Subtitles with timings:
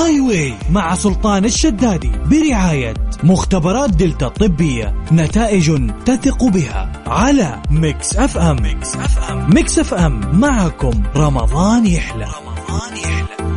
[0.00, 8.96] Highway مع سلطان الشدادي برعاية مختبرات دلتا الطبية نتائج تثق بها على Mix FM Mix
[8.96, 12.24] FM Mix FM معكم رمضان يحلى.
[12.24, 13.49] رمضان يحلى.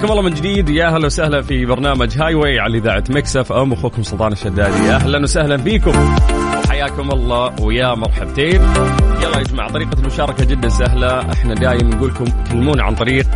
[0.00, 0.68] حياكم الله من جديد.
[0.68, 5.56] يا أهلا وسهلا في برنامج Highway على إذاعة Mix FM أخوكم سلطان الشدادي أهلا وسهلا
[5.56, 5.92] فيكم
[6.68, 8.60] حياكم الله ويا مرحبتين.
[9.22, 11.32] يلا يا جماعة طريقة المشاركة جدا سهلة.
[11.32, 13.26] إحنا دايم نقول لكم كلمونا عن طريق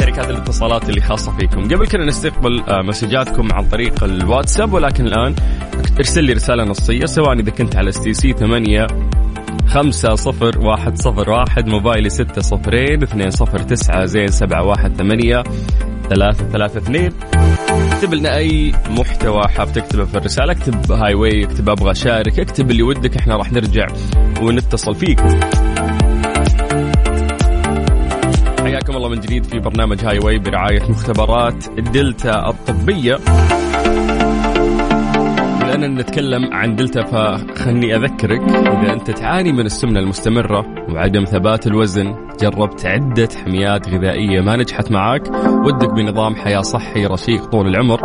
[0.00, 1.64] شركات الاتصالات اللي خاصة فيكم.
[1.64, 5.34] قبل كنا نستقبل آه، مسجاتكم عن طريق الواتساب ولكن الآن
[5.98, 8.86] ارسل لي رسالة نصية سواء إذا كنت على STC 8
[9.68, 15.42] خمسة صفر واحد صفر واحد موبايلي ستة صفرين اثنين صفر تسعة زين سبعة واحد ثمانية
[16.10, 17.12] ثلاثة ثلاثة اثنين.
[17.92, 20.52] اكتب لنا أي محتوى حاب تكتبه في الرسالة.
[20.52, 22.40] اكتب Highway اكتب أبغى أشارك.
[22.40, 23.86] اكتب اللي ودك إحنا راح نرجع
[24.42, 25.40] ونتصل فيكم
[28.62, 33.18] حياكم الله من جديد في برنامج Highway برعاية مختبرات الدلتا الطبية.
[35.78, 38.40] لأننا نتكلم عن دلتا فخلني أذكرك.
[38.42, 44.92] إذا أنت تعاني من السمنة المستمرة وعدم ثبات الوزن جربت عدة حميات غذائية ما نجحت
[44.92, 45.22] معاك
[45.66, 47.98] ودك بنظام حياة صحي رشيق طول العمر.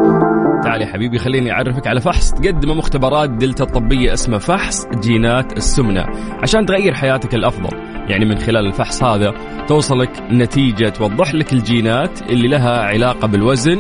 [0.64, 2.32] تعال يا حبيبي خليني أعرفك على فحص.
[2.32, 6.06] تقدم مختبرات دلتا الطبية اسمه فحص جينات السمنة
[6.44, 7.78] عشان تغير حياتك الأفضل.
[8.10, 9.34] يعني من خلال الفحص هذا
[9.68, 13.80] توصلك نتيجة توضح لك الجينات اللي لها علاقة بالوزن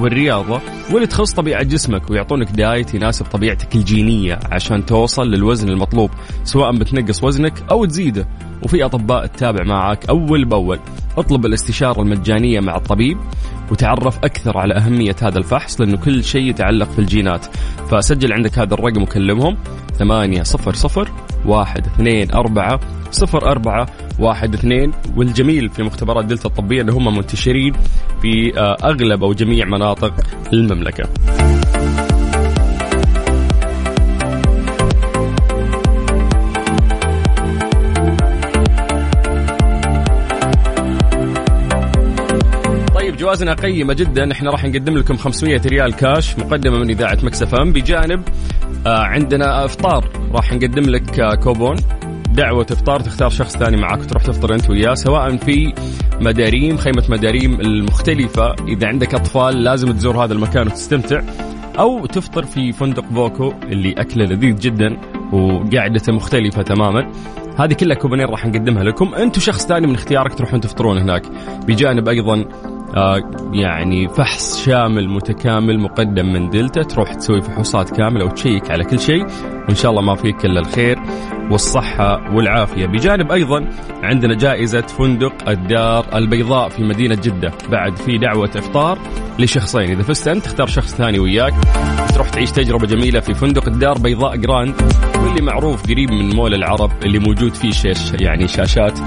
[0.00, 0.60] والرياضة
[0.92, 6.10] واللي تخص طبيعة جسمك ويعطونك دايت يناسب طبيعتك الجينية عشان توصل للوزن المطلوب
[6.44, 8.28] سواء بتنقص وزنك أو تزيده.
[8.62, 10.78] وفي أطباء تتابع معك أول بأول.
[11.18, 13.18] اطلب الاستشارة المجانية مع الطبيب
[13.70, 17.46] وتعرف أكثر على أهمية هذا الفحص لأنه كل شيء يتعلق في الجينات
[17.90, 19.56] فسجل عندك هذا الرقم وكلمهم.
[19.98, 21.08] ثمانية صفر صفر
[21.46, 22.80] واحد اثنين أربعة
[23.12, 23.86] صفر أربعة
[24.18, 24.92] واحد اثنين.
[25.16, 27.72] والجميل في مختبرات دلتا الطبية أن هم منتشرين
[28.22, 30.14] في آه، أغلب أو جميع مناطق
[30.52, 31.04] المملكة.
[42.94, 44.32] طيب جوائزنا قيمة جدا.
[44.32, 47.72] إحنا راح نقدم لكم 500 ريال كاش مقدمة من إذاعة Mix FM.
[47.72, 48.22] بجانب
[48.86, 50.08] آه عندنا إفطار.
[50.32, 51.76] راح نقدم لك آه كوبون.
[52.32, 55.74] دعوة افطار تختار شخص ثاني معك وتروح تفطر أنت وياه سواء في
[56.20, 58.54] مداريم خيمة مداريم المختلفة.
[58.68, 61.22] إذا عندك أطفال لازم تزور هذا المكان وتستمتع.
[61.78, 64.96] أو تفطر في فندق voco اللي أكله لذيذ جدا
[65.32, 67.12] وقعدته مختلفة تماما.
[67.58, 69.14] هذه كلها كوبونين راح نقدمها لكم.
[69.14, 71.22] أنت وشخص ثاني من اختيارك تروحون تفطرون هناك.
[71.66, 72.44] بجانب أيضا
[73.52, 79.26] يعني فحص شامل متكامل مقدم من دلتا تروح تسوي فحوصات كاملة وتشيك على كل شيء
[79.68, 80.98] وإن شاء الله ما فيك إلا الخير
[81.50, 82.86] والصحة والعافية.
[82.86, 83.68] بجانب أيضا
[84.02, 87.52] عندنا جائزة فندق الدار البيضاء في مدينة جدة.
[87.70, 88.98] بعد في دعوة إفطار
[89.38, 89.90] لشخصين.
[89.90, 91.54] إذا فزت أنت تختار شخص ثاني وياك.
[92.14, 94.74] تروح تعيش تجربة جميلة في فندق الدار بيضاء جراند
[95.22, 98.98] واللي معروف قريب من مول العرب اللي موجود فيه شاش يعني شاشات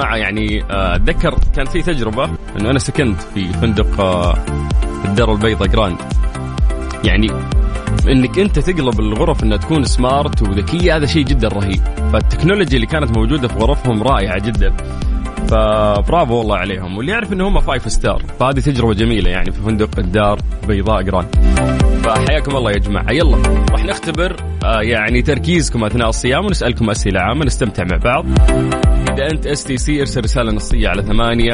[0.00, 2.24] جماعة يعني آه، أتذكر كان في تجربة
[2.58, 4.34] إنه أنا سكنت في فندق آه،
[5.04, 5.98] الدار البيضاء Grand.
[7.04, 7.26] يعني
[8.08, 11.80] إنك أنت تقلب الغرف إنها تكون smart وذكية هذا شيء جدا رهيب.
[12.12, 14.72] فالتكنولوجيا اللي كانت موجودة في غرفهم رائعة جدا.
[15.48, 16.96] فبرافو والله عليهم.
[16.96, 20.38] واللي يعرف ان هم five star فهذه تجربة جميلة يعني في فندق الدار
[20.68, 21.69] بيضاء Grand.
[22.04, 23.10] فحياكم الله يا جماعة.
[23.12, 23.36] يلا
[23.70, 28.24] راح نختبر آه يعني تركيزكم أثناء الصيام ونسألكم أسئلة عامة نستمتع مع بعض.
[29.10, 31.52] إذا أنت STC ارسل رسالة نصية على ثمانية.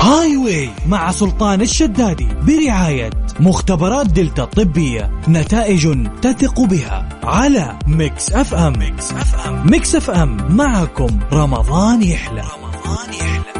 [0.00, 3.10] Highway مع سلطان الشدادي برعاية
[3.40, 12.02] مختبرات دلتا الطبية نتائج تثق بها على Mix FM Mix FM Mix FM معكم رمضان
[12.02, 12.40] يحلى.
[12.40, 13.53] رمضان يحلى.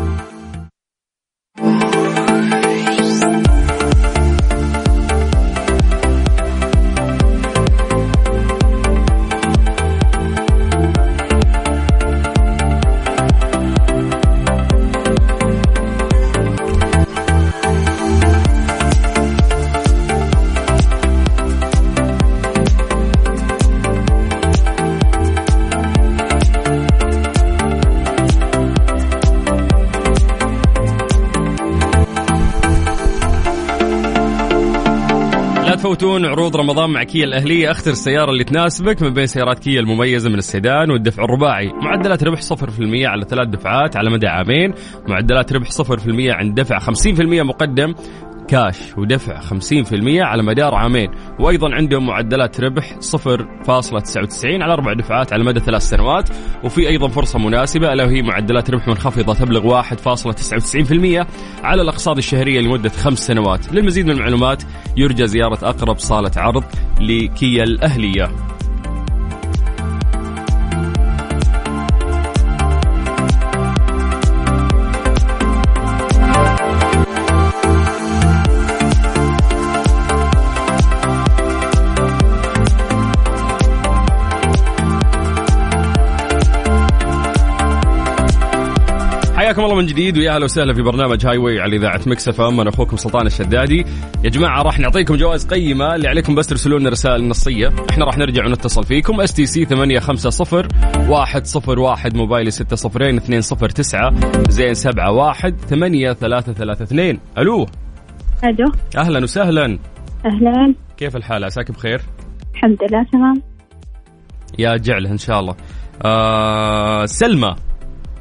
[35.84, 37.70] تفوتون عروض رمضان مع كيا الأهلية.
[37.70, 41.66] أختر السيارة اللي تناسبك من بين سيارات كيا المميزة من السيدان والدفع الرباعي.
[41.66, 44.74] معدلات ربح 0% على ثلاث دفعات على مدى عامين.
[45.08, 47.94] معدلات ربح 0% عند دفع 50% مقدم.
[48.48, 51.10] كاش ودفع 50% على مدار عامين.
[51.38, 56.28] وأيضا عندهم معدلات ربح 0.99 على أربع دفعات على مدى ثلاث سنوات.
[56.64, 61.26] وفي أيضا فرصة مناسبة الا وهي معدلات ربح منخفضة تبلغ 1.99%
[61.64, 63.72] على الأقساط الشهرية لمدة خمس سنوات.
[63.72, 64.62] للمزيد من المعلومات
[64.96, 66.64] يرجى زيارة أقرب صالة عرض
[67.00, 68.53] لكيا الأهلية.
[89.54, 92.70] حياكم الله من جديد ويا أهلا وسهلا في برنامج Highway على إذاعة Mix FM أنا
[92.70, 93.84] أخوكم سلطان الشدادي.
[94.24, 97.72] يا جماعة راح نعطيكم جوائز قيمة اللي عليكم بس ترسلوا لنا رسائل نصية.
[97.90, 99.20] إحنا راح نرجع ونتصل فيكم.
[99.20, 100.68] STC 850
[101.08, 104.14] 101 موبايلي 602 209
[104.48, 107.66] زين 71 8332 ألو.
[108.44, 108.72] ألو.
[108.96, 109.78] أهلا وسهلا.
[110.26, 110.74] أهلا.
[110.96, 112.00] كيف الحال؟ عساك بخير؟
[112.54, 113.42] الحمد لله تمام.
[114.58, 115.54] يا جعله إن شاء الله.
[116.04, 117.54] آه سلمى.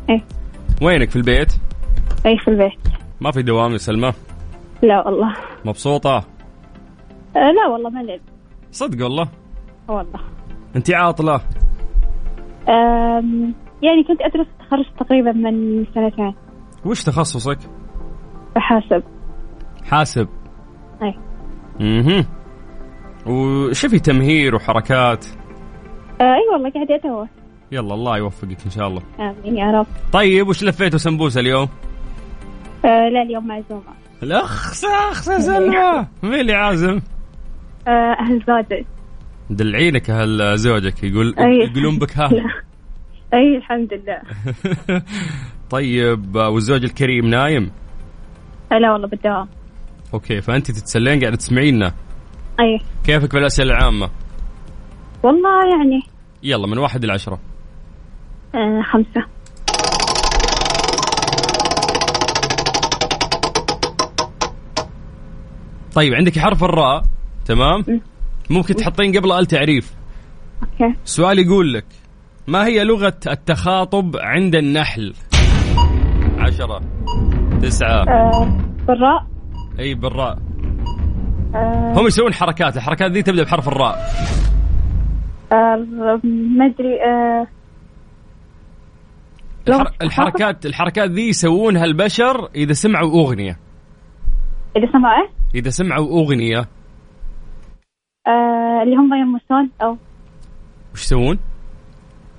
[0.10, 0.43] إيه.
[0.84, 1.54] وينك في البيت؟
[2.26, 2.80] أي في البيت.
[3.22, 4.14] ما في دوام يا سلمى؟
[4.82, 5.34] لا والله.
[5.66, 6.18] مبسوطة؟
[7.36, 8.20] أه لا والله ملل
[8.72, 9.28] صدق والله؟
[9.88, 10.20] والله.
[10.76, 11.42] انت عاطلة؟
[12.70, 16.34] أم يعني كنت أدرس تخرج تقريبا من سنتين.
[16.86, 17.60] وش تخصصك؟
[18.56, 19.04] بحاسب
[19.84, 20.28] حاسب.
[21.02, 21.14] أي.
[21.82, 22.26] أها
[23.28, 25.26] وش في تمهير وحركات؟
[26.22, 27.28] أه أي والله قاعدة أدور.
[27.74, 29.02] يلا الله يوفقك إن شاء الله.
[29.20, 29.88] آمين يا رب.
[30.14, 31.70] طيب وش لفيتوا سمبوسة اليوم؟
[32.86, 33.84] أه لا اليوم معزومة.
[34.24, 36.08] الأخ يا سلمى.
[36.24, 37.02] مين اللي عازم؟
[37.88, 38.86] أه أهل زوجي.
[39.50, 41.36] دلعينك أهل زوجك يقول.
[41.38, 42.30] يقولون بك ها.
[43.34, 44.22] أي الحمد لله.
[45.76, 47.72] طيب والزوج الكريم نايم؟
[48.72, 49.48] لا والله بالدوام.
[50.14, 51.94] okay فأنت تتسلين قاعدة تسمعينا
[52.60, 52.80] أي.
[53.04, 54.10] كيفك بالأسئلة العامة؟
[55.24, 56.02] والله يعني.
[56.44, 57.14] يلا من واحد إلى
[58.92, 59.26] خمسة.
[65.96, 67.04] طيب عندك حرف الراء.
[67.46, 68.02] تمام.
[68.50, 69.94] ممكن تحطين قبل آل تعريف.
[70.64, 70.96] okay.
[71.06, 71.86] السؤال يقول لك
[72.48, 75.14] ما هي لغة التخاطب عند النحل؟
[76.38, 76.82] عشرة
[77.62, 78.04] تسعة.
[78.04, 78.58] أه
[78.88, 79.28] بالراء.
[79.80, 80.38] أي بالراء.
[81.56, 81.94] أه.
[81.96, 83.98] هم يسوون حركات الحركات ذي تبدأ بحرف الراء.
[85.52, 85.86] أه
[86.58, 87.63] ما أدري أه الحر...
[90.02, 93.60] الحركات الحركات ذي يسوونها البشر إذا سمعوا أغنية
[94.76, 96.60] اللي سمعوا إيه؟ إذا سمعوا أغنية
[98.28, 99.98] أه اللي هم يرمسون أو
[100.94, 101.40] وش يسوون؟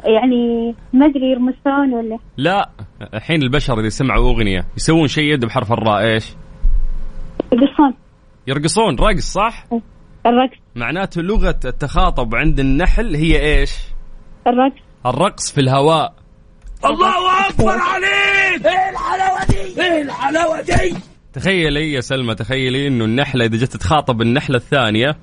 [0.05, 2.71] يعني ما أدري يرمسون ولا لا
[3.15, 6.35] الحين البشر إذا سمعوا أغنية يسوون شيء يبدأ بحرف الراء إيش؟
[7.53, 7.95] يقصون
[8.47, 9.67] يرقصون رقص صح؟
[10.27, 13.79] الرقص معناته لغة التخاطب عند النحل هي إيش؟
[14.47, 16.24] الرقص الرقص في الهواء
[16.87, 18.67] الله أكبر عليك!
[18.67, 20.97] إيه الحلاوة دي؟ إيه الحلاوة دي؟
[21.33, 25.17] تخيلي يا سلمى تخيلي إنه النحلة إذا جت تتخاطب النحلة الثانية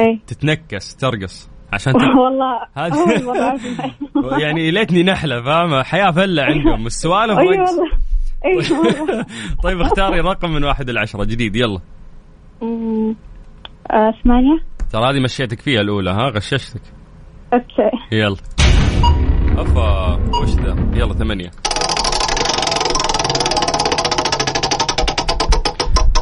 [0.00, 1.50] اي تتنكس ترقص.
[1.72, 2.02] عشان ت...
[2.02, 2.62] والله.
[2.76, 4.38] أسمع.
[4.38, 6.86] يعني ليتني نحلة فاهمة؟ حياة فلة عندهم.
[6.86, 7.92] السوالف اي رقص والله.
[8.46, 9.26] اي والله.
[9.62, 11.80] طيب اختاري رقم من واحد العشرة جديد يلا.
[12.62, 13.16] أمم،
[13.90, 14.58] آه، ثمانية.
[14.92, 16.80] ترى هذه مشيتك فيها الأولى ها؟ غششتك.
[17.52, 17.90] أوكي.
[18.12, 18.36] يلا.
[19.58, 21.50] افا وش ذا؟ يلا ثمانية.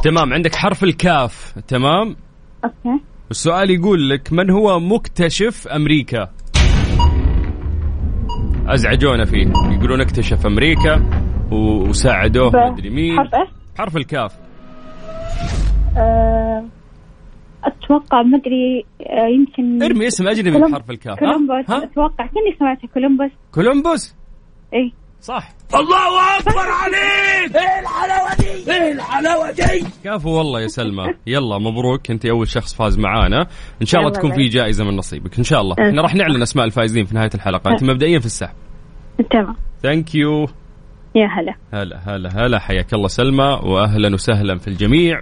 [0.03, 1.53] تمام عندك حرف الكاف.
[1.67, 2.15] تمام؟
[2.65, 2.99] أوكي.
[3.31, 6.29] السؤال يقول لك من هو مكتشف أمريكا؟
[8.67, 9.47] أزعجونا فيه.
[9.71, 10.95] يقولون اكتشف أمريكا
[11.51, 13.17] و- وساعدوه مدري مين.
[13.17, 14.31] حرف إيه؟ بحرف الكاف.
[15.97, 16.42] آه،
[17.67, 21.69] أتوقع ما أدري آه، يمكن ارمي اسم أجنبي كولوم- بحرف الكاف؟ كولومبوس.
[21.69, 23.31] ها؟ أتوقع كني سمعت كولومبوس.
[23.53, 24.15] كولومبوس؟
[24.73, 24.91] إيه
[25.21, 25.49] صح.
[25.75, 27.55] الله أكبر عليك!
[27.55, 31.13] إيه الحلاوة دي؟ إيه الحلاوة دي؟ كفو والله يا سلمى.
[31.27, 32.11] يلا مبروك.
[32.11, 33.47] أنت أول شخص فاز معانا.
[33.81, 34.47] إن شاء الله تكون في.
[34.47, 35.37] جائزة من نصيبك.
[35.37, 35.75] إن شاء الله.
[35.79, 37.71] إن إحنا راح نعلن أسماء الفائزين في نهاية الحلقة.
[37.71, 38.55] أنت مبدئيا في السحب.
[39.31, 39.55] تمام.
[39.83, 40.47] thank you
[41.15, 41.55] يا هلا.
[41.73, 42.59] هلا هلا هلا.
[42.59, 45.21] حياك الله سلمى واهلا وسهلا في الجميع.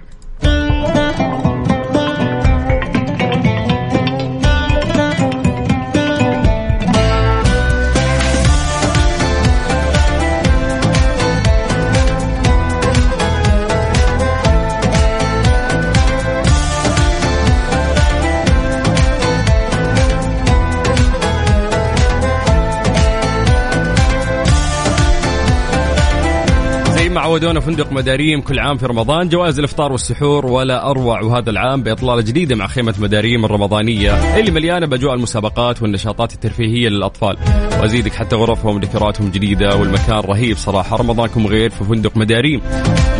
[27.32, 29.28] عودونا فندق مداريم كل عام في رمضان.
[29.28, 34.86] جوائز الإفطار والسحور ولا أروع وهذا العام بإطلالة جديدة مع خيمة مداريم الرمضانية اللي مليانة
[34.86, 37.36] بأجواء المسابقات والنشاطات الترفيهية للأطفال.
[37.80, 40.96] وأزيدك حتى غرفهم وديكوراتهم جديدة والمكان رهيب صراحة.
[40.96, 42.60] رمضانكم غير في فندق مداريم.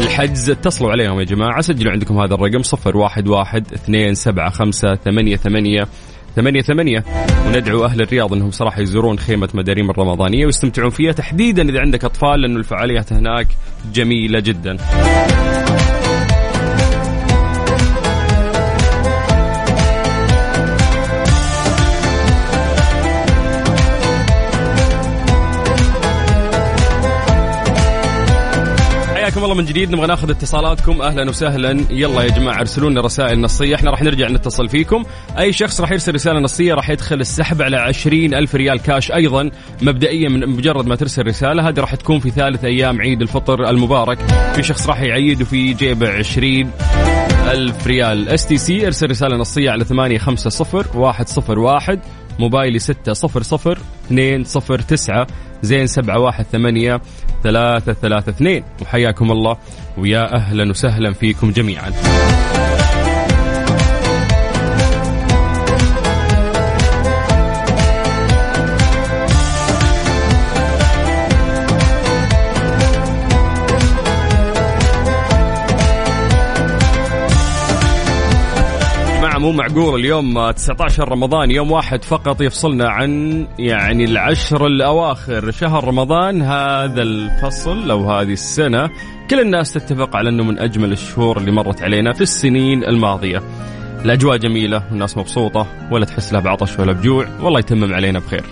[0.00, 1.60] الحجز اتصلوا عليهم يا جماعة.
[1.60, 4.96] سجلوا عندكم هذا الرقم 011 275
[5.36, 5.86] 88
[6.36, 7.04] ثمانية ثمانية.
[7.46, 12.40] وندعو أهل الرياض أنهم صراحة يزورون خيمة مداريم الرمضانية ويستمتعون فيها تحديدا إذا عندك أطفال
[12.40, 13.46] لأنه الفعاليات هناك
[13.92, 14.76] جميلة جدا.
[29.52, 31.02] الله من جديد نبغى ناخذ اتصالاتكم.
[31.02, 31.84] أهلا وسهلا.
[31.90, 33.74] يلا يا جماعة ارسلوا لنا رسائل نصية.
[33.74, 35.04] إحنا راح نرجع نتصل فيكم.
[35.38, 39.50] أي شخص راح يرسل رسالة نصية راح يدخل السحب على 20 ألف ريال كاش أيضا.
[39.82, 44.18] مبدئيا من مجرد ما ترسل رسالة هذه راح تكون في ثالث أيام عيد الفطر المبارك.
[44.54, 46.70] في شخص راح يعيد وفي جيبه 20
[47.50, 48.28] ألف ريال.
[48.28, 51.98] اس تي سي ارسل رسالة نصية على 850 101
[52.38, 53.76] موبايلي 600
[54.10, 55.26] 209
[55.62, 57.00] زين سبعة واحد ثمانية
[57.42, 58.64] ثلاثة ثلاثة اثنين.
[58.82, 59.56] وحياكم الله.
[59.98, 61.92] ويا أهلا وسهلا فيكم جميعا.
[79.42, 85.50] مو معقول اليوم آه، 19 رمضان يوم واحد فقط يفصلنا عن يعني العشر الأواخر.
[85.50, 88.90] شهر رمضان هذا الفصل أو هذه السنة
[89.30, 93.42] كل الناس تتفق على أنه من أجمل الشهور اللي مرت علينا في السنين الماضية.
[94.04, 98.44] الأجواء جميلة والناس مبسوطة ولا تحس لها بعطش ولا بجوع والله يتمم علينا بخير.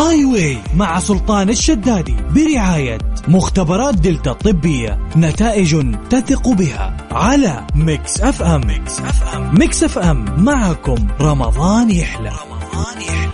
[0.00, 8.42] هاي واي مع سلطان الشدادي برعاية مختبرات دلتا الطبية نتائج تثق بها على ميكس أف
[8.42, 8.60] أم.
[8.66, 9.58] ميكس أف أم.
[9.58, 10.44] ميكس أف أم.
[10.44, 12.30] معكم رمضان يحلى.
[12.30, 13.29] رمضان يحلى.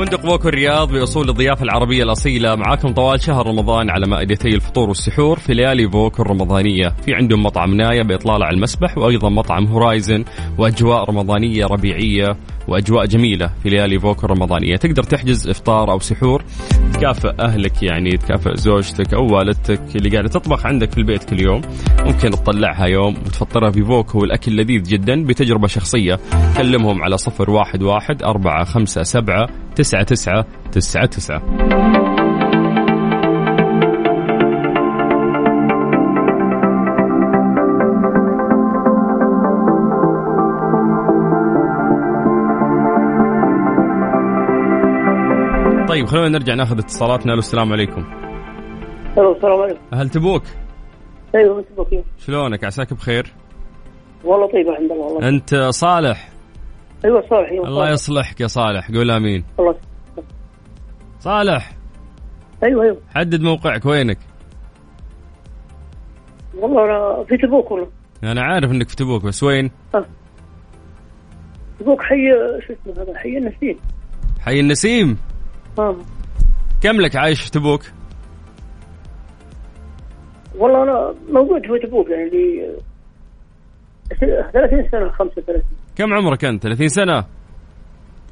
[0.00, 2.54] فندق بوكو الرياض بأصول الضيافة العربية الأصيلة.
[2.54, 6.88] معاكم طوال شهر رمضان على مائدتي الفطور والسحور في ليالي بوكو الرمضانية.
[7.04, 10.24] في عندهم مطعم نايا بإطلالة على المسبح وأيضا مطعم هورايزن
[10.58, 12.36] وأجواء رمضانية ربيعية
[12.68, 14.76] وأجواء جميلة في ليالي بوكو الرمضانية.
[14.76, 16.44] تقدر تحجز إفطار أو سحور
[16.92, 21.60] تكافئ أهلك يعني تكافئ زوجتك أو والدتك اللي قاعدة تطبخ عندك في البيت كل يوم.
[22.04, 26.18] ممكن تطلعها يوم وتفطرها بفوكو والأكل لذيذ جدا بتجربة شخصية.
[26.56, 31.40] كلمهم على صفر واحد واحد أربعة خمسة سبعة تسعة تسعة تسعة تسعة
[45.88, 47.34] طيب خلونا نرجع ناخذ اتصالاتنا.
[47.34, 48.04] السلام عليكم.
[49.10, 49.80] السلام عليكم.
[49.94, 50.42] هل تبوك؟
[51.34, 53.32] أيوه بكير شلونك؟ عساك بخير؟
[54.24, 55.28] والله طيب الحمد لله والله.
[55.28, 56.28] أنت صالح؟
[57.04, 57.92] أيوه صالح أيوه الله صالح.
[57.92, 58.90] يصلحك يا صالح.
[58.90, 59.44] قول آمين.
[59.60, 59.74] الله
[61.20, 61.72] صالح.
[62.62, 63.00] أيوه أيوه.
[63.14, 64.18] حدد موقعك وينك؟
[66.54, 67.88] والله أنا في تبوك والله.
[68.22, 69.70] أنا عارف إنك في تبوك بس وين؟
[71.80, 72.16] تبوك حي
[72.66, 73.76] شو اسمه هذا؟ حي النسيم.
[74.40, 75.18] حي النسيم؟
[75.78, 75.96] آه.
[76.82, 77.82] كم لك عايش في تبوك؟
[80.56, 82.76] والله أنا موجود في تبوك يعني لي
[84.52, 85.62] 30 سنة 35
[85.96, 87.24] كم عمرك أنت؟ 30 سنة؟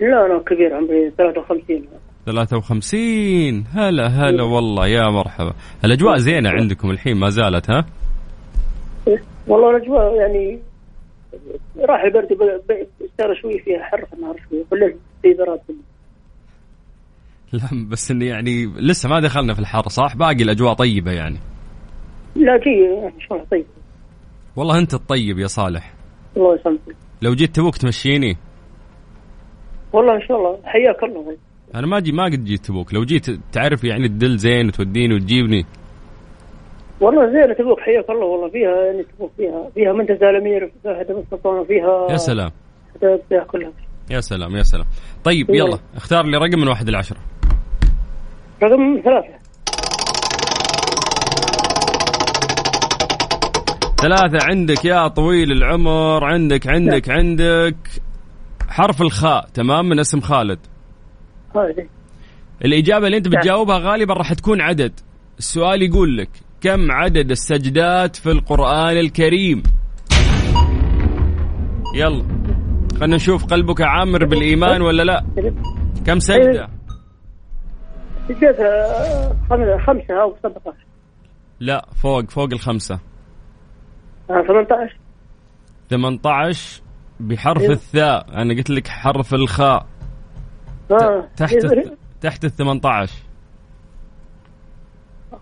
[0.00, 1.86] لا أنا كبير عمري 53
[2.32, 5.52] 53 هلا هلا والله يا مرحبا.
[5.84, 7.86] الأجواء زينة عندكم الحين ما زالت ها؟
[9.46, 10.58] والله الأجواء يعني
[11.78, 12.28] راح البرد
[13.18, 15.60] صار شوي فيها حر في النهار شوي بالليل في براد
[17.52, 21.38] لا بس إني يعني لسه ما دخلنا في الحر صح؟ باقي الأجواء طيبة يعني.
[22.36, 23.66] لا ان شاء الله طيب؟
[24.56, 25.94] والله أنت الطيب يا صالح.
[26.36, 26.96] الله يسلمك.
[27.22, 28.36] لو جيت تبوك تمشيني.
[29.92, 31.36] والله إن شاء الله حياك الله.
[31.74, 32.94] أنا ما جي ما قد جيت تبوك.
[32.94, 35.66] لو جيت تعرف يعني تدل زين وتوديني وتجيبني.
[37.00, 38.48] والله زين تبوك حياك الله والله.
[38.50, 39.70] فيها يعني تبوك فيها.
[39.74, 42.50] فيها منتزه الامير فيها هدم السلطان فيها يا سلام.
[43.00, 43.72] فيها كلها.
[44.10, 44.86] يا سلام يا سلام.
[45.24, 47.18] طيب يلا اختار لي رقم من واحد لعشرة
[48.62, 49.38] رقم ثلاثة.
[54.00, 57.76] ثلاثة عندك يا طويل العمر عندك عندك عندك.
[58.68, 60.58] حرف الخاء تمام من اسم خالد.
[62.64, 64.92] الإجابة اللي أنت بتجاوبها غالبا راح تكون عدد.
[65.38, 66.28] السؤال يقول لك
[66.60, 69.62] كم عدد السجدات في القرآن الكريم؟
[71.94, 72.24] يلا
[73.00, 75.24] خلنا نشوف قلبك عامر بالإيمان ولا لا.
[76.06, 76.68] كم سجدة؟
[78.28, 80.76] سجلتها خمسة أو 17
[81.60, 82.98] لا فوق فوق الخمسة.
[84.30, 84.96] آه، 18
[85.90, 86.82] 18
[87.20, 87.72] بحرف أيوه.
[87.72, 88.26] الثاء.
[88.42, 89.86] أنا قلت لك حرف الخاء.
[91.36, 91.56] تحت
[92.20, 93.12] تحت ال 18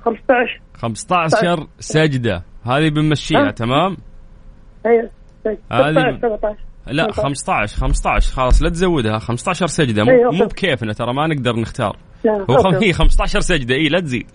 [0.04, 2.42] 15 15 سجدة.
[2.64, 3.96] هذه بنمشيها ها؟ تمام؟
[4.86, 5.10] أيوه
[5.72, 9.18] هذه 16 17 لا 15 15 خلاص لا تزودها.
[9.18, 10.04] 15 سجدة.
[10.04, 10.44] مو, أيوة، مو.
[10.44, 11.96] بكيفنا ترى ما نقدر نختار.
[12.50, 12.74] هو خم...
[12.74, 13.74] هي 15 سجدة.
[13.74, 14.30] اي لا تزيد.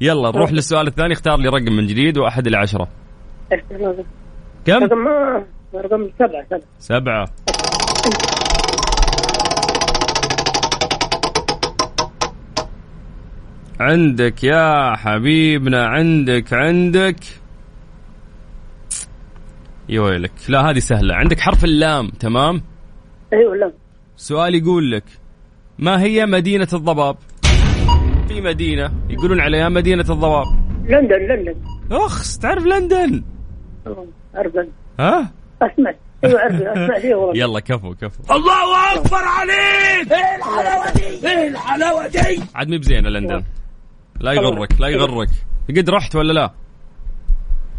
[0.00, 1.12] يلا نروح للسؤال الثاني.
[1.12, 2.88] اختار لي رقم من جديد وأحد إلى عشرة
[4.64, 5.08] كم؟ رقم
[5.74, 6.62] رقم سبعة سبعة.
[6.78, 7.26] سبعة.
[13.80, 17.16] عندك يا حبيبنا عندك عندك.
[19.88, 20.32] يا ويلك.
[20.48, 21.14] لا هذه سهلة.
[21.14, 22.62] عندك حرف اللام تمام؟
[23.32, 23.72] أيوه لا
[24.16, 25.04] سؤال يقول لك
[25.78, 27.16] ما هي مدينة الضباب؟
[28.28, 30.46] في مدينة يقولون عليها مدينة الضباب.
[30.84, 31.54] لندن لندن.
[31.92, 33.22] أخس تعرف لندن؟
[34.36, 35.94] اعرف لندن ها؟ أسمع.
[36.24, 36.98] أيوه أسمع.
[36.98, 37.42] فيها والله.
[37.42, 38.34] يلا كفو كفو.
[38.34, 40.12] الله أكبر عليك!
[40.12, 43.42] إيه الحلاوة دي؟ إيه الحلاوة دي؟ عاد مي بزينة لندن.
[44.20, 45.28] لا يغرك لا يغرك.
[45.76, 46.52] قد رحت ولا لا؟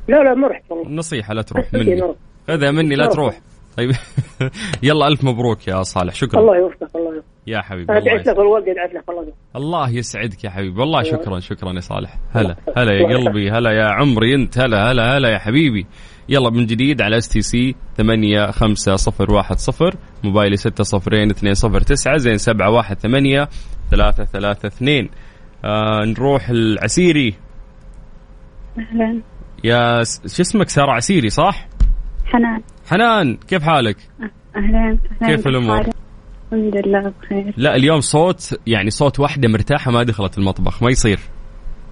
[0.08, 0.90] لا لا ما رحت والله.
[0.92, 2.14] نصيحة لا تروح أكيد مني.
[2.48, 3.40] خذها مني لا تروح.
[3.78, 3.92] طيب.
[4.84, 6.14] يلا ألف مبروك يا صالح.
[6.14, 6.40] شكرا.
[6.42, 7.24] الله يوفقك الله يوفقك.
[7.48, 8.38] يا حبيبي أنا الله دعيت يسعدك.
[8.38, 9.34] لك والوالد يدعي لك الله.
[9.56, 10.80] الله يسعدك يا حبيبي.
[10.80, 12.18] والله شكرا شكرا يا صالح.
[12.32, 14.36] هلا هلا يا قلبي هلا يا عمري.
[14.36, 15.86] انت هلا هلا هلا يا حبيبي.
[16.30, 21.14] يلا من جديد على اس تي سي 8 5 0 1 0 موبايلي 6 0
[21.32, 23.48] 2 0 9 زين 7 1 8
[23.92, 25.10] 3 3 2
[25.66, 27.34] آه نروح العسيري
[28.80, 29.22] أهلا
[29.64, 31.68] يا س- شو اسمك سارة عسيري صح؟
[32.26, 33.98] حنان حنان كيف حالك؟
[34.56, 35.94] أهلا أهلا كيف الأمور؟ بخير.
[36.54, 41.20] الحمد لله بخير لا اليوم صوت يعني صوت واحدة مرتاحة ما دخلت المطبخ ما يصير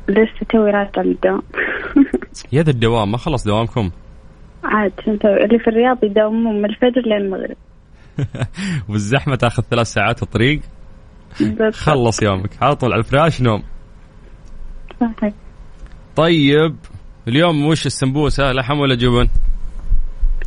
[0.10, 1.42] لسه توي راجعة من الدوام
[2.54, 3.92] يا ذا الدوام ما خلص دوامكم
[4.64, 7.56] عاد اللي في الرياض يداومون من الفجر للمغرب
[8.90, 10.62] والزحمة تاخذ ثلاث ساعات الطريق.
[11.74, 12.64] خلص يومك.
[12.64, 13.64] على طول على الفراش نوم.
[15.02, 15.34] صحيح.
[16.16, 16.76] طيب
[17.28, 19.28] اليوم وش السمبوسة؟ لحم ولا جبن؟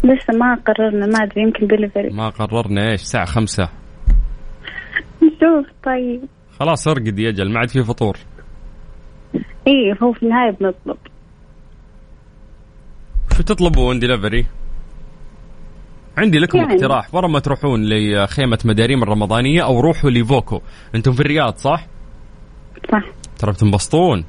[0.04, 2.90] لسه ما قررنا ما أدري يمكن دليفري ما قررنا.
[2.90, 3.68] إيش؟ الساعة خمسة.
[5.22, 6.20] نشوف طيب.
[6.60, 8.16] خلاص أرقد يا أجل ما عاد في فطور.
[9.66, 10.96] إيه هو في النهاية بنطلب.
[13.36, 14.46] شو تطلبون؟ دليفري؟
[16.18, 16.74] عندي لكم يعني.
[16.74, 17.14] اقتراح.
[17.14, 20.60] ورا ما تروحون لخيمة مداريم الرمضانية أو روحوا لفوكو.
[20.94, 21.86] أنتم في الرياض صح؟
[22.92, 23.02] صح.
[23.38, 24.24] ترى بتنبسطون.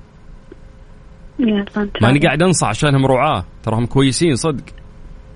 [2.02, 2.20] ماني.
[2.20, 3.46] قاعد أنصح عشانهم رعاة.
[3.64, 4.64] تراهم كويسين صدق.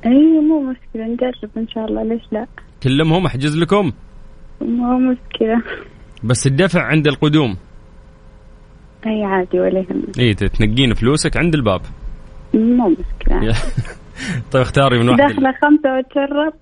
[0.05, 2.03] إيه مو مشكلة نجرب إن شاء الله.
[2.03, 2.47] ليش لا؟
[2.83, 3.91] كلمهم أحجز لكم.
[4.61, 5.63] مو مشكلة.
[6.23, 7.57] بس الدفع عند القدوم.
[9.05, 10.19] إي عادي ولا يهمك.
[10.19, 11.81] إي تنقين فلوسك عند الباب.
[12.53, 13.55] مو مشكلة.
[14.51, 16.53] طيب اختاري من واحد داخلة خمسة واتشرب.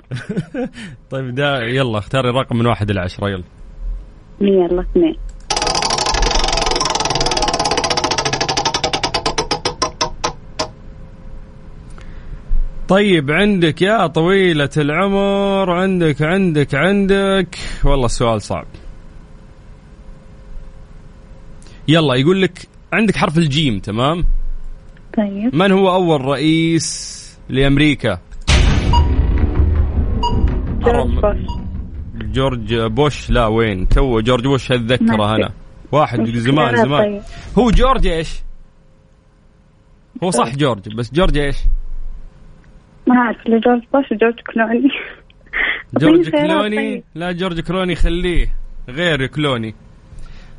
[1.12, 3.44] طيب دا يلا اختاري رقم من واحد إلى عشرة يلا.
[4.42, 5.16] يلا اثنين.
[12.88, 17.58] طيب عندك يا طويلة العمر عندك عندك عندك.
[17.84, 18.68] والله السؤال صعب.
[21.88, 24.26] يلا يقول لك عندك حرف الجيم تمام؟
[25.18, 25.56] طيب.
[25.56, 28.19] من هو أول رئيس لأمريكا
[30.82, 31.19] جورج.
[31.19, 31.38] بوش
[32.15, 35.51] جورج بوش لا وين تو جورج بوش اتذكره أنا
[35.91, 37.21] واحد زمان زمان طيب.
[37.58, 38.41] هو جورج إيش؟
[40.23, 41.58] هو صح جورج بس جورج إيش؟
[43.08, 44.89] ما أعرف الا جورج بوش وجورج كلوني
[46.01, 47.04] جورج كلوني طيب.
[47.15, 48.56] لا جورج كلوني خليه
[48.89, 49.75] غير كلوني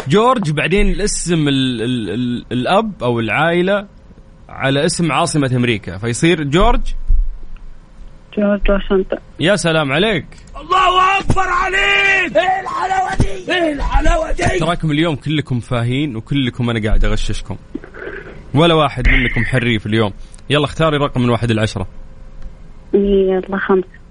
[0.09, 3.87] جورج بعدين الاسم ال ال ال الأب أو العائلة
[4.53, 6.81] على اسم عاصمة أمريكا فيصير جورج؟
[8.39, 9.19] جورج واشنطن.
[9.41, 10.27] يا سلام عليك.
[10.57, 12.37] الله أكبر عليك!
[12.37, 17.57] إيه الحلاوة دي؟ إيه الحلاوة دي؟ تراكم اليوم كلكم فاهين وكلكم أنا قاعد أغششكم.
[18.55, 20.13] ولا واحد منكم حريف اليوم.
[20.51, 21.87] يلا اختاري رقم من واحد العشرة.
[22.95, 24.02] يلا خمسة.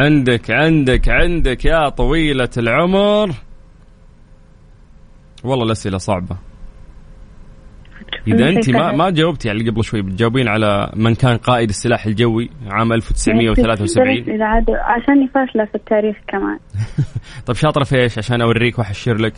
[0.00, 3.30] عندك عندك عندك يا طويلة العمر.
[5.44, 6.36] والله الأسئلة صعبة.
[8.26, 12.06] إذا أنت ما ما جاوبتي على اللي قبل شوي بتجاوبين على من كان قائد السلاح
[12.06, 16.58] الجوي عام 1973 إذا عاد عشاني فاشلة في التاريخ كمان.
[17.46, 19.34] طيب شاطرة في إيش؟ عشان أوريك وأحشر لك.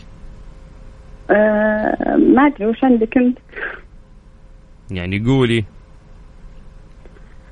[1.31, 3.39] أه ما أدري وش عندك أنت.
[4.91, 5.65] يعني قولي.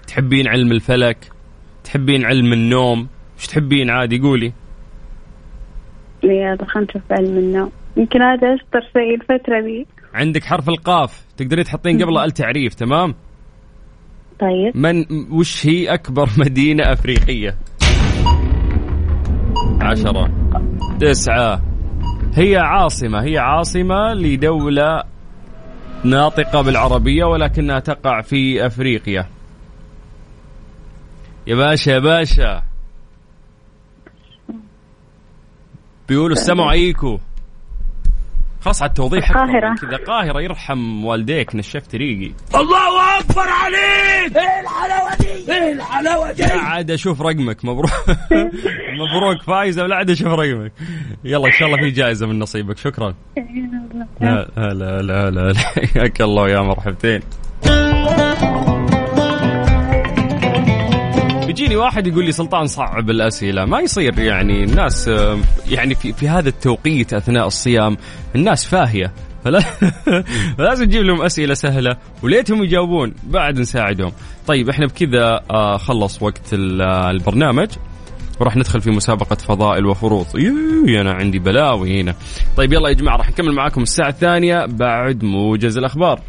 [0.06, 1.39] تحبين علم الفلك؟
[1.90, 4.52] تحبين علم النوم؟ إيش تحبين عادي؟ قولي.
[6.22, 7.70] يلا خلينا نشوف علم النوم.
[7.96, 11.24] يمكن هذا أشطر شيء الفترة ذي عندك حرف القاف.
[11.36, 13.14] تقدري تحطين قبله التعريف تمام؟
[14.40, 14.76] طيب.
[14.76, 17.56] من وش هي أكبر مدينة أفريقية؟
[19.80, 20.30] عشرة.
[21.00, 21.62] تسعة.
[22.34, 23.24] هي عاصمة.
[23.24, 25.02] هي عاصمة لدولة
[26.04, 29.39] ناطقة بالعربية ولكنها تقع في أفريقيا.
[31.50, 32.62] يا باشا يا باشا.
[36.08, 37.18] بيقولوا السمع ايكو
[38.60, 39.74] خلاص على التوضيح القاهرة.
[39.74, 44.36] كذا القاهرة يرحم والديك نشفت ريقي الله أكبر عليك!
[44.36, 47.90] إيه الحلاوة دي؟ إيه الحلاوة دي؟ لا عاد أشوف رقمك مبروك.
[49.00, 50.72] مبروك فايزة ولا عاد أشوف رقمك.
[51.24, 52.78] يلا إن شاء الله في جائزة من نصيبك.
[52.78, 53.14] شكرا.
[54.20, 55.54] لا لا لا لا.
[55.94, 57.20] حياك الله يا مرحبتين.
[61.60, 63.64] بيجيني واحد يقول لي سلطان صعب الأسئلة.
[63.64, 65.10] ما يصير يعني الناس
[65.68, 67.96] يعني في في هذا التوقيت أثناء الصيام
[68.36, 69.12] الناس فاهية.
[69.44, 69.60] فلا
[70.58, 74.12] فلازم نجيب لهم أسئلة سهلة وليتهم يجاوبون بعد نساعدهم.
[74.46, 77.68] طيب إحنا بكذا آه، خلص وقت آه، البرنامج.
[78.40, 80.26] وراح ندخل في مسابقة فضائل وفروض.
[81.00, 82.14] أنا عندي بلاوي هنا.
[82.56, 86.20] طيب يلا يا جماعة راح نكمل معاكم الساعة الثانية بعد موجز الأخبار.